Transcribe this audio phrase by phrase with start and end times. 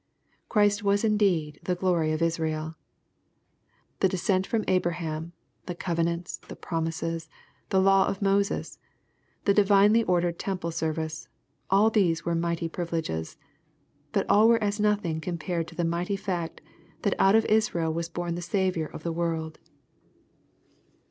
[0.49, 2.73] Christ was indeed" the glory of Israel."
[3.99, 5.33] The descent from Abraham—
[5.67, 7.29] the covenants— the promises—
[7.69, 8.79] the law of Moses—
[9.45, 11.27] the divinely ordered Temple service—
[11.69, 13.37] all these were mighty privileges.
[14.11, 16.61] But all were as nothing com pared to the mighty fact,
[17.03, 19.59] that out of Israel was barn the Saviour of the world.